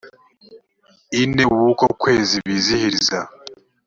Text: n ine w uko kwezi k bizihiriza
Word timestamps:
n 1.11 1.15
ine 1.23 1.43
w 1.57 1.59
uko 1.71 1.85
kwezi 2.01 2.35
k 2.39 2.43
bizihiriza 2.47 3.19